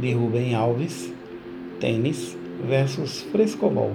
de 0.00 0.12
Rubem 0.12 0.54
Alves, 0.54 1.12
tênis 1.78 2.34
versus 2.66 3.20
frescobol. 3.30 3.92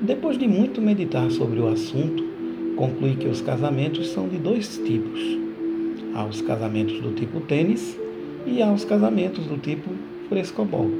Depois 0.00 0.38
de 0.38 0.48
muito 0.48 0.80
meditar 0.80 1.30
sobre 1.30 1.60
o 1.60 1.68
assunto, 1.68 2.24
concluí 2.74 3.14
que 3.16 3.28
os 3.28 3.42
casamentos 3.42 4.08
são 4.08 4.26
de 4.28 4.38
dois 4.38 4.78
tipos: 4.78 5.20
há 6.14 6.24
os 6.24 6.40
casamentos 6.40 6.98
do 7.00 7.12
tipo 7.12 7.40
tênis 7.40 7.98
e 8.46 8.62
há 8.62 8.72
os 8.72 8.84
casamentos 8.84 9.44
do 9.44 9.58
tipo 9.58 9.90
frescobol. 10.30 10.90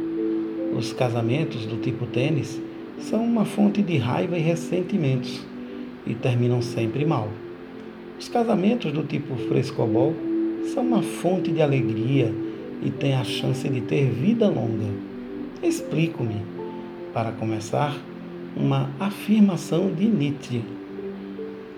Os 0.77 0.93
casamentos 0.93 1.65
do 1.65 1.79
tipo 1.79 2.05
tênis 2.07 2.61
são 2.99 3.25
uma 3.25 3.47
fonte 3.47 3.81
de 3.81 3.97
raiva 3.97 4.37
e 4.37 4.41
ressentimentos 4.41 5.41
e 6.07 6.15
terminam 6.15 6.61
sempre 6.61 7.07
mal. 7.07 7.29
Os 8.21 8.29
casamentos 8.29 8.93
do 8.93 9.03
tipo 9.03 9.35
frescobol 9.49 10.15
são 10.75 10.85
uma 10.85 11.03
fonte 11.03 11.51
de 11.51 11.63
alegria 11.63 12.33
e 12.83 12.91
têm 12.91 13.15
a 13.15 13.25
chance 13.25 13.69
de 13.69 13.81
ter 13.81 14.11
vida 14.11 14.49
longa. 14.49 14.91
Explico-me. 15.63 16.43
Para 17.15 17.33
começar, 17.33 17.97
uma 18.57 18.91
afirmação 18.99 19.93
de 19.93 20.07
Nietzsche, 20.07 20.63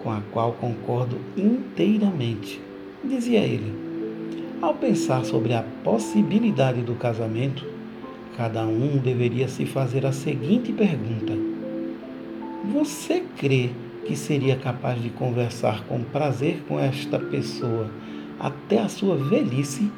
com 0.03 0.11
a 0.11 0.21
qual 0.33 0.53
concordo 0.53 1.17
inteiramente. 1.37 2.61
Dizia 3.03 3.41
ele: 3.41 3.73
ao 4.62 4.75
pensar 4.75 5.25
sobre 5.25 5.53
a 5.53 5.62
possibilidade 5.83 6.81
do 6.81 6.95
casamento, 6.95 7.67
cada 8.37 8.65
um 8.65 8.97
deveria 8.97 9.48
se 9.48 9.67
fazer 9.67 10.07
a 10.07 10.12
seguinte 10.12 10.73
pergunta: 10.73 11.34
Você 12.73 13.25
crê 13.37 13.71
que 14.07 14.17
seria 14.17 14.57
capaz 14.57 15.03
de 15.03 15.11
conversar 15.11 15.84
com 15.84 16.03
prazer 16.03 16.62
com 16.69 16.79
esta 16.79 17.19
pessoa 17.19 17.91
até 18.39 18.79
a 18.79 18.89
sua 18.89 19.17
velhice? 19.17 19.91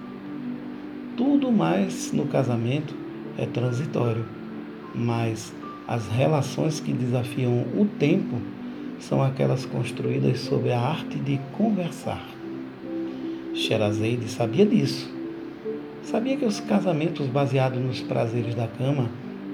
Tudo 1.17 1.51
mais 1.51 2.13
no 2.13 2.27
casamento 2.27 2.95
é 3.39 3.47
transitório, 3.47 4.27
mas 4.95 5.51
as 5.89 6.07
relações 6.09 6.79
que 6.79 6.93
desafiam 6.93 7.65
o 7.75 7.87
tempo 7.99 8.37
são 9.01 9.23
aquelas 9.23 9.65
construídas 9.65 10.41
sobre 10.41 10.73
a 10.73 10.81
arte 10.81 11.19
de 11.19 11.41
conversar. 11.57 12.23
Sherazade 13.55 14.29
sabia 14.29 14.67
disso. 14.67 15.11
Sabia 16.03 16.37
que 16.37 16.45
os 16.45 16.61
casamentos 16.61 17.27
baseados 17.29 17.81
nos 17.81 18.01
prazeres 18.03 18.55
da 18.55 18.69
cama 18.69 19.09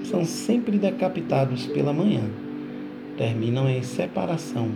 são 0.05 0.25
sempre 0.25 0.79
decapitados 0.79 1.67
pela 1.67 1.93
manhã. 1.93 2.25
Terminam 3.17 3.69
em 3.69 3.85
separação, 3.85 4.69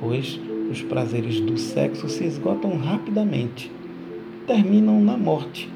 pois 0.00 0.40
os 0.70 0.80
prazeres 0.80 1.40
do 1.40 1.58
sexo 1.58 2.08
se 2.08 2.24
esgotam 2.24 2.78
rapidamente. 2.78 3.70
Terminam 4.46 4.98
na 5.00 5.16
morte, 5.18 5.68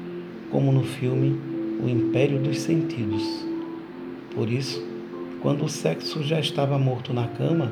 como 0.51 0.71
no 0.71 0.83
filme 0.83 1.39
O 1.83 1.89
Império 1.89 2.39
dos 2.39 2.59
Sentidos. 2.59 3.45
Por 4.33 4.49
isso, 4.49 4.83
quando 5.41 5.65
o 5.65 5.69
sexo 5.69 6.23
já 6.23 6.39
estava 6.39 6.77
morto 6.77 7.13
na 7.13 7.27
cama 7.27 7.71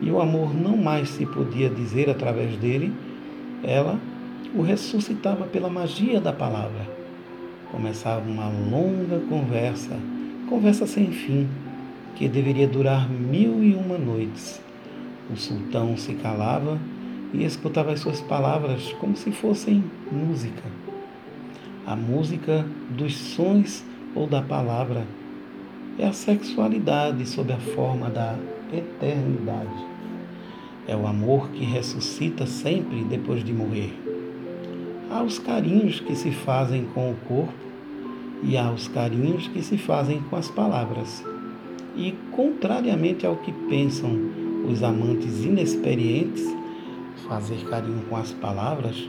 e 0.00 0.10
o 0.10 0.20
amor 0.20 0.54
não 0.54 0.76
mais 0.76 1.08
se 1.08 1.26
podia 1.26 1.68
dizer 1.68 2.08
através 2.08 2.56
dele, 2.56 2.92
ela 3.62 3.98
o 4.54 4.62
ressuscitava 4.62 5.44
pela 5.44 5.68
magia 5.68 6.20
da 6.20 6.32
palavra. 6.32 6.86
Começava 7.70 8.28
uma 8.28 8.48
longa 8.48 9.18
conversa, 9.28 9.98
conversa 10.48 10.86
sem 10.86 11.10
fim, 11.10 11.48
que 12.16 12.28
deveria 12.28 12.66
durar 12.66 13.08
mil 13.10 13.62
e 13.62 13.74
uma 13.74 13.98
noites. 13.98 14.60
O 15.30 15.36
sultão 15.36 15.96
se 15.96 16.14
calava 16.14 16.78
e 17.34 17.44
escutava 17.44 17.92
as 17.92 18.00
suas 18.00 18.20
palavras 18.20 18.92
como 19.00 19.16
se 19.16 19.30
fossem 19.30 19.84
música. 20.10 20.87
A 21.88 21.96
música 21.96 22.66
dos 22.90 23.16
sons 23.16 23.82
ou 24.14 24.26
da 24.26 24.42
palavra 24.42 25.06
é 25.98 26.06
a 26.06 26.12
sexualidade 26.12 27.26
sob 27.26 27.50
a 27.50 27.56
forma 27.56 28.10
da 28.10 28.36
eternidade. 28.70 29.86
É 30.86 30.94
o 30.94 31.06
amor 31.06 31.48
que 31.48 31.64
ressuscita 31.64 32.44
sempre 32.44 33.04
depois 33.04 33.42
de 33.42 33.54
morrer. 33.54 33.98
Há 35.10 35.22
os 35.22 35.38
carinhos 35.38 35.98
que 35.98 36.14
se 36.14 36.30
fazem 36.30 36.84
com 36.92 37.10
o 37.10 37.16
corpo 37.26 37.54
e 38.42 38.58
há 38.58 38.70
os 38.70 38.86
carinhos 38.86 39.48
que 39.48 39.62
se 39.62 39.78
fazem 39.78 40.20
com 40.28 40.36
as 40.36 40.50
palavras. 40.50 41.24
E, 41.96 42.12
contrariamente 42.32 43.24
ao 43.24 43.36
que 43.36 43.50
pensam 43.70 44.10
os 44.70 44.82
amantes 44.82 45.42
inexperientes, 45.42 46.44
fazer 47.26 47.64
carinho 47.64 48.02
com 48.10 48.16
as 48.18 48.30
palavras 48.34 49.08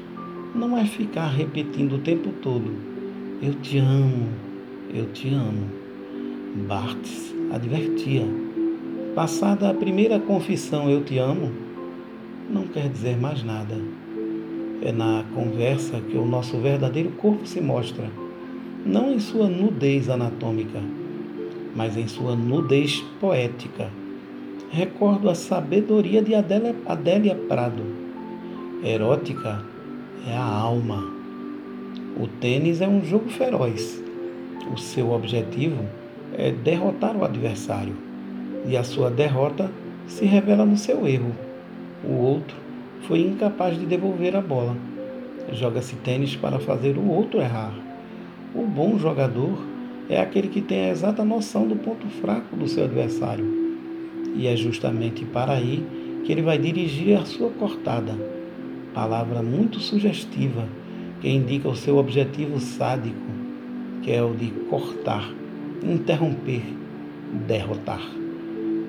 não 0.54 0.78
é 0.78 0.86
ficar 0.86 1.28
repetindo 1.28 1.96
o 1.96 2.00
tempo 2.00 2.32
todo: 2.42 2.72
Eu 3.42 3.54
te 3.56 3.78
amo, 3.78 4.28
eu 4.94 5.06
te 5.08 5.30
amo. 5.30 5.68
Barthes 6.68 7.34
advertia: 7.52 8.26
Passada 9.16 9.70
a 9.70 9.74
primeira 9.74 10.20
confissão 10.20 10.90
eu 10.90 11.04
te 11.04 11.18
amo, 11.18 11.52
não 12.50 12.64
quer 12.68 12.90
dizer 12.90 13.18
mais 13.18 13.44
nada. 13.44 13.78
É 14.82 14.92
na 14.92 15.26
conversa 15.36 16.00
que 16.00 16.18
o 16.18 16.26
nosso 16.26 16.58
verdadeiro 16.58 17.12
corpo 17.12 17.46
se 17.46 17.60
mostra, 17.60 18.10
não 18.86 19.12
em 19.12 19.20
sua 19.20 19.50
nudez 19.50 20.10
anatômica, 20.10 20.80
mas 21.76 21.98
em 21.98 22.08
sua 22.08 22.36
nudez 22.36 23.04
poética. 23.20 23.90
Recordo 24.72 25.30
a 25.30 25.36
sabedoria 25.36 26.22
de 26.22 26.34
Adélia 26.34 27.36
Prado. 27.36 27.84
Erótica 28.84 29.62
é 30.28 30.36
a 30.36 30.44
alma. 30.44 31.04
O 32.20 32.28
tênis 32.28 32.82
é 32.82 32.88
um 32.88 33.04
jogo 33.04 33.30
feroz. 33.30 34.04
O 34.74 34.78
seu 34.78 35.12
objetivo 35.12 35.86
é 36.38 36.52
derrotar 36.52 37.16
o 37.16 37.24
adversário, 37.24 37.96
e 38.68 38.76
a 38.76 38.84
sua 38.84 39.10
derrota 39.10 39.70
se 40.08 40.26
revela 40.26 40.66
no 40.66 40.78
seu 40.78 41.08
erro. 41.08 41.32
O 42.04 42.14
outro 42.14 42.56
foi 43.08 43.22
incapaz 43.22 43.80
de 43.80 43.86
devolver 43.86 44.36
a 44.36 44.42
bola. 44.42 44.76
Joga-se 45.54 45.96
tênis 45.98 46.36
para 46.36 46.60
fazer 46.60 46.98
o 46.98 47.10
outro 47.10 47.40
errar. 47.40 47.74
O 48.54 48.64
bom 48.64 48.98
jogador 48.98 49.58
é 50.10 50.20
aquele 50.20 50.48
que 50.48 50.62
tem 50.62 50.86
a 50.86 50.90
exata 50.90 51.24
noção 51.24 51.68
do 51.68 51.76
ponto 51.76 52.08
fraco 52.22 52.56
do 52.56 52.68
seu 52.68 52.84
adversário. 52.84 53.46
E 54.36 54.48
é 54.48 54.56
justamente 54.56 55.26
para 55.26 55.54
aí 55.54 55.86
que 56.24 56.32
ele 56.32 56.42
vai 56.42 56.58
dirigir 56.58 57.18
a 57.18 57.26
sua 57.26 57.50
cortada. 57.50 58.39
Palavra 58.94 59.42
muito 59.42 59.80
sugestiva 59.80 60.68
que 61.22 61.30
indica 61.30 61.68
o 61.68 61.76
seu 61.76 61.98
objetivo 61.98 62.60
sádico, 62.60 63.18
que 64.02 64.12
é 64.12 64.24
o 64.24 64.34
de 64.34 64.48
cortar 64.70 65.30
interromper, 65.84 66.64
derrotar. 67.48 68.02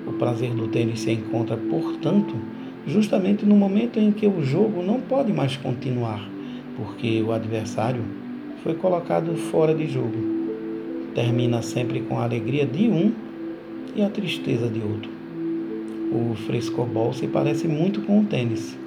O 0.07 0.13
prazer 0.13 0.51
do 0.51 0.67
tênis 0.67 1.01
se 1.01 1.11
encontra, 1.11 1.55
portanto, 1.55 2.35
justamente 2.87 3.45
no 3.45 3.55
momento 3.55 3.99
em 3.99 4.11
que 4.11 4.27
o 4.27 4.43
jogo 4.43 4.81
não 4.81 4.99
pode 4.99 5.31
mais 5.31 5.55
continuar, 5.57 6.27
porque 6.75 7.21
o 7.21 7.31
adversário 7.31 8.01
foi 8.63 8.73
colocado 8.73 9.35
fora 9.35 9.73
de 9.73 9.87
jogo. 9.87 10.17
Termina 11.13 11.61
sempre 11.61 12.01
com 12.01 12.19
a 12.19 12.23
alegria 12.23 12.65
de 12.65 12.87
um 12.87 13.11
e 13.95 14.01
a 14.01 14.09
tristeza 14.09 14.67
de 14.67 14.79
outro. 14.79 15.11
O 16.11 16.35
frescobol 16.45 17.13
se 17.13 17.27
parece 17.27 17.67
muito 17.67 18.01
com 18.01 18.19
o 18.21 18.25
tênis. 18.25 18.77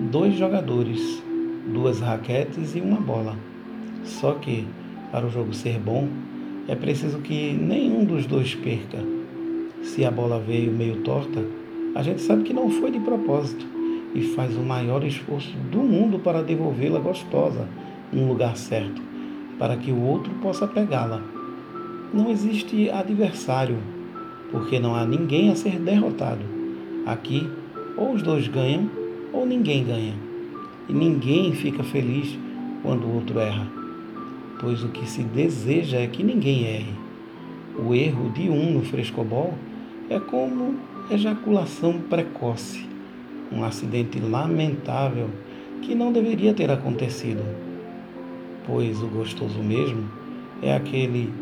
Dois 0.00 0.36
jogadores, 0.36 1.20
duas 1.72 1.98
raquetes 1.98 2.76
e 2.76 2.80
uma 2.80 3.00
bola. 3.00 3.34
Só 4.04 4.34
que, 4.34 4.64
para 5.10 5.26
o 5.26 5.30
jogo 5.30 5.52
ser 5.52 5.76
bom, 5.80 6.06
é 6.68 6.76
preciso 6.76 7.18
que 7.18 7.52
nenhum 7.52 8.04
dos 8.04 8.24
dois 8.24 8.54
perca. 8.54 8.98
Se 9.82 10.04
a 10.04 10.10
bola 10.10 10.38
veio 10.38 10.70
meio 10.70 10.98
torta, 10.98 11.44
a 11.96 12.02
gente 12.04 12.22
sabe 12.22 12.44
que 12.44 12.54
não 12.54 12.70
foi 12.70 12.92
de 12.92 13.00
propósito 13.00 13.66
e 14.14 14.22
faz 14.22 14.56
o 14.56 14.60
maior 14.60 15.02
esforço 15.02 15.56
do 15.72 15.78
mundo 15.78 16.20
para 16.20 16.44
devolvê-la 16.44 17.00
gostosa 17.00 17.66
no 18.12 18.28
lugar 18.28 18.56
certo, 18.56 19.02
para 19.58 19.76
que 19.76 19.90
o 19.90 20.00
outro 20.00 20.32
possa 20.34 20.68
pegá-la. 20.68 21.20
Não 22.14 22.30
existe 22.30 22.88
adversário, 22.88 23.78
porque 24.52 24.78
não 24.78 24.94
há 24.94 25.04
ninguém 25.04 25.50
a 25.50 25.56
ser 25.56 25.76
derrotado. 25.76 26.44
Aqui, 27.04 27.50
ou 27.96 28.12
os 28.12 28.22
dois 28.22 28.46
ganham, 28.46 28.88
ou 29.32 29.46
ninguém 29.46 29.84
ganha. 29.84 30.14
E 30.88 30.92
ninguém 30.92 31.52
fica 31.52 31.82
feliz 31.82 32.38
quando 32.82 33.04
o 33.04 33.14
outro 33.14 33.38
erra 33.38 33.78
pois 34.60 34.82
o 34.82 34.88
que 34.88 35.08
se 35.08 35.22
deseja 35.22 35.98
é 35.98 36.06
que 36.06 36.22
ninguém 36.22 36.64
erre. 36.64 36.92
O 37.78 37.94
erro 37.94 38.30
de 38.30 38.48
um 38.50 38.72
no 38.72 38.82
frescobol 38.82 39.54
é 40.10 40.18
como 40.18 40.74
ejaculação 41.10 42.00
precoce, 42.00 42.86
um 43.52 43.64
acidente 43.64 44.18
lamentável 44.18 45.30
que 45.82 45.94
não 45.94 46.12
deveria 46.12 46.52
ter 46.52 46.70
acontecido, 46.70 47.42
pois 48.66 49.00
o 49.00 49.06
gostoso 49.06 49.60
mesmo 49.60 50.10
é 50.60 50.74
aquele 50.74 51.32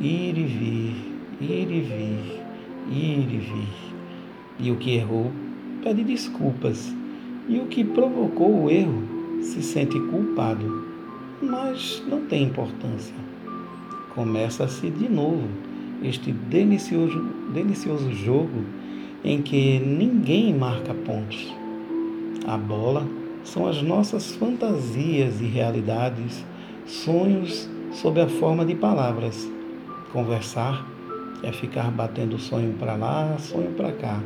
ir 0.00 0.38
e 0.38 0.44
vir, 0.44 0.96
ir 1.40 1.70
e 1.70 1.80
vir, 1.80 2.40
ir 2.90 3.34
e 3.34 3.38
vir. 3.38 3.68
E 4.58 4.70
o 4.70 4.76
que 4.76 4.94
errou 4.94 5.30
pede 5.82 6.02
desculpas, 6.04 6.94
e 7.48 7.58
o 7.58 7.66
que 7.66 7.84
provocou 7.84 8.64
o 8.64 8.70
erro 8.70 9.02
se 9.42 9.62
sente 9.62 9.98
culpado 9.98 10.92
mas 11.42 12.02
não 12.08 12.24
tem 12.26 12.44
importância. 12.44 13.14
começa-se 14.14 14.90
de 14.90 15.08
novo 15.08 15.48
este 16.02 16.30
delicioso, 16.30 17.18
delicioso 17.52 18.12
jogo 18.12 18.64
em 19.24 19.40
que 19.40 19.78
ninguém 19.78 20.54
marca 20.54 20.92
pontos. 20.92 21.52
A 22.46 22.56
bola 22.56 23.06
são 23.44 23.66
as 23.66 23.80
nossas 23.82 24.34
fantasias 24.34 25.40
e 25.40 25.44
realidades, 25.44 26.44
sonhos 26.86 27.68
sob 27.92 28.20
a 28.20 28.28
forma 28.28 28.64
de 28.64 28.74
palavras. 28.74 29.48
Conversar 30.12 30.86
é 31.42 31.52
ficar 31.52 31.90
batendo 31.90 32.38
sonho 32.38 32.74
para 32.78 32.96
lá, 32.96 33.36
sonho 33.38 33.70
para 33.72 33.92
cá. 33.92 34.20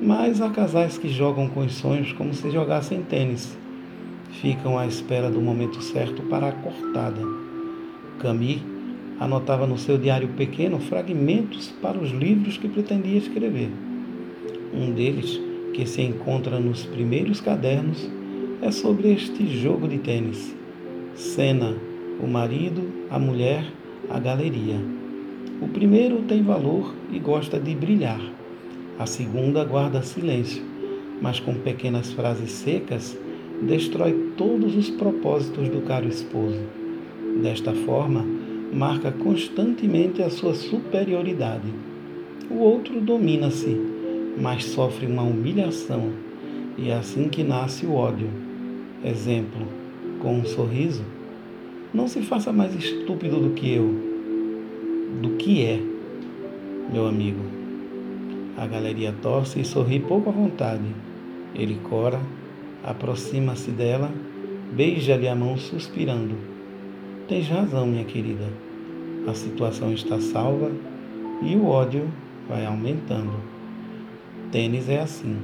Mas 0.00 0.42
há 0.42 0.50
casais 0.50 0.98
que 0.98 1.08
jogam 1.08 1.48
com 1.48 1.60
os 1.60 1.72
sonhos 1.74 2.12
como 2.12 2.34
se 2.34 2.50
jogassem 2.50 3.02
tênis. 3.02 3.56
Ficam 4.42 4.78
à 4.78 4.86
espera 4.86 5.30
do 5.30 5.40
momento 5.40 5.80
certo 5.82 6.22
para 6.24 6.48
a 6.48 6.52
cortada. 6.52 7.22
Camille 8.18 8.62
anotava 9.18 9.66
no 9.66 9.78
seu 9.78 9.96
diário 9.96 10.28
pequeno 10.28 10.78
fragmentos 10.78 11.72
para 11.80 11.98
os 11.98 12.10
livros 12.10 12.58
que 12.58 12.68
pretendia 12.68 13.16
escrever. 13.16 13.70
Um 14.74 14.92
deles, 14.92 15.40
que 15.72 15.86
se 15.86 16.02
encontra 16.02 16.60
nos 16.60 16.84
primeiros 16.84 17.40
cadernos, 17.40 18.06
é 18.60 18.70
sobre 18.70 19.12
este 19.12 19.46
jogo 19.58 19.88
de 19.88 19.98
tênis. 19.98 20.54
Cena: 21.14 21.74
o 22.22 22.26
marido, 22.26 23.06
a 23.10 23.18
mulher, 23.18 23.64
a 24.10 24.18
galeria. 24.18 24.76
O 25.62 25.68
primeiro 25.68 26.22
tem 26.22 26.42
valor 26.42 26.94
e 27.10 27.18
gosta 27.18 27.58
de 27.58 27.74
brilhar. 27.74 28.35
A 28.98 29.04
segunda 29.04 29.62
guarda 29.62 30.00
silêncio, 30.00 30.62
mas 31.20 31.38
com 31.38 31.52
pequenas 31.52 32.12
frases 32.12 32.50
secas 32.50 33.16
destrói 33.60 34.32
todos 34.38 34.74
os 34.74 34.88
propósitos 34.88 35.68
do 35.68 35.82
caro 35.82 36.08
esposo. 36.08 36.60
Desta 37.42 37.74
forma, 37.74 38.24
marca 38.72 39.12
constantemente 39.12 40.22
a 40.22 40.30
sua 40.30 40.54
superioridade. 40.54 41.68
O 42.50 42.54
outro 42.54 42.98
domina-se, 42.98 43.78
mas 44.40 44.64
sofre 44.64 45.06
uma 45.06 45.22
humilhação, 45.22 46.12
e 46.78 46.88
é 46.88 46.94
assim 46.94 47.28
que 47.28 47.42
nasce 47.42 47.84
o 47.84 47.92
ódio. 47.92 48.28
Exemplo: 49.04 49.66
com 50.20 50.38
um 50.38 50.44
sorriso, 50.46 51.04
não 51.92 52.08
se 52.08 52.22
faça 52.22 52.50
mais 52.50 52.74
estúpido 52.74 53.40
do 53.40 53.50
que 53.50 53.74
eu, 53.74 53.94
do 55.20 55.36
que 55.36 55.62
é, 55.62 55.80
meu 56.90 57.06
amigo. 57.06 57.55
A 58.56 58.66
galeria 58.66 59.14
torce 59.20 59.60
e 59.60 59.64
sorri 59.64 60.00
pouco 60.00 60.30
à 60.30 60.32
vontade. 60.32 60.84
Ele 61.54 61.78
cora, 61.82 62.18
aproxima-se 62.82 63.70
dela, 63.70 64.10
beija-lhe 64.72 65.28
a 65.28 65.34
mão 65.34 65.58
suspirando. 65.58 66.34
Tens 67.28 67.48
razão, 67.48 67.86
minha 67.86 68.04
querida. 68.04 68.46
A 69.28 69.34
situação 69.34 69.92
está 69.92 70.18
salva 70.20 70.70
e 71.42 71.54
o 71.54 71.66
ódio 71.66 72.08
vai 72.48 72.64
aumentando. 72.64 73.34
Tênis 74.50 74.88
é 74.88 75.00
assim. 75.00 75.36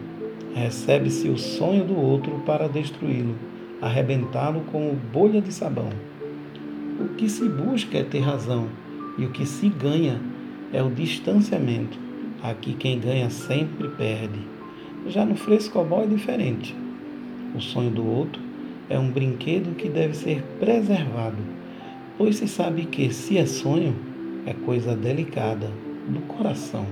Recebe-se 0.55 1.29
o 1.29 1.37
sonho 1.37 1.85
do 1.85 1.99
outro 1.99 2.41
para 2.47 2.69
destruí-lo, 2.69 3.35
arrebentá-lo 3.81 4.63
como 4.71 4.95
bolha 5.13 5.41
de 5.41 5.53
sabão. 5.53 5.91
O 7.01 7.09
que 7.15 7.29
se 7.29 7.49
busca 7.49 7.99
é 7.99 8.05
ter 8.05 8.21
razão 8.21 8.69
e 9.19 9.25
o 9.25 9.31
que 9.31 9.45
se 9.45 9.69
ganha 9.69 10.21
é 10.73 10.83
o 10.83 10.91
distanciamento. 10.91 12.02
Aqui 12.43 12.75
quem 12.75 12.99
ganha 12.99 13.31
sempre 13.31 13.89
perde. 13.89 14.41
Já 15.07 15.25
no 15.25 15.37
frescobol 15.37 16.03
é 16.03 16.07
diferente. 16.07 16.75
O 17.55 17.61
sonho 17.61 17.91
do 17.91 18.07
outro 18.07 18.41
é 18.89 18.99
um 18.99 19.11
brinquedo 19.11 19.77
que 19.77 19.89
deve 19.89 20.15
ser 20.15 20.43
preservado 20.59 21.63
pois 22.23 22.37
se 22.37 22.47
sabe 22.47 22.85
que, 22.85 23.13
se 23.13 23.39
é 23.39 23.47
sonho, 23.47 23.95
é 24.47 24.53
coisa 24.53 24.95
delicada, 24.95 25.71
do 26.09 26.21
coração. 26.21 26.87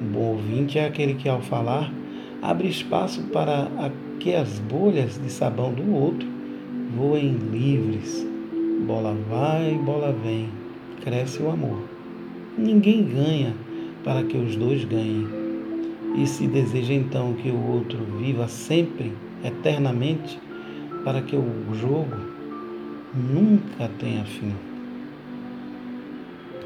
O 0.00 0.04
bom 0.04 0.20
ouvinte 0.32 0.78
é 0.78 0.86
aquele 0.86 1.14
que, 1.14 1.28
ao 1.28 1.40
falar, 1.40 1.92
abre 2.40 2.68
espaço 2.68 3.22
para 3.32 3.68
que 4.18 4.34
as 4.34 4.58
bolhas 4.58 5.18
de 5.18 5.30
sabão 5.30 5.72
do 5.72 5.94
outro 5.94 6.28
voem 6.96 7.32
livres. 7.50 8.26
Bola 8.86 9.16
vai, 9.28 9.72
bola 9.74 10.12
vem, 10.12 10.48
cresce 11.02 11.42
o 11.42 11.50
amor. 11.50 11.82
Ninguém 12.58 13.04
ganha 13.04 13.54
para 14.04 14.22
que 14.24 14.36
os 14.36 14.56
dois 14.56 14.84
ganhem. 14.84 15.26
E 16.16 16.26
se 16.26 16.46
deseja 16.46 16.92
então 16.92 17.34
que 17.34 17.48
o 17.48 17.70
outro 17.70 17.98
viva 18.18 18.46
sempre, 18.48 19.12
eternamente, 19.44 20.38
para 21.04 21.22
que 21.22 21.36
o 21.36 21.74
jogo 21.74 22.16
nunca 23.14 23.88
tenha 23.98 24.24
fim. 24.24 24.52